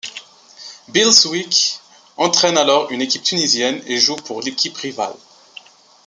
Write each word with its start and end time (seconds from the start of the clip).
Bill 0.89 1.11
Sweek 1.13 1.79
entraîne 2.17 2.57
alors 2.57 2.89
une 2.91 3.03
équipe 3.03 3.21
tunisienne 3.21 3.83
et 3.85 3.99
joue 3.99 4.15
pour 4.15 4.41
l'équipe 4.41 4.75
rivale. 4.77 5.13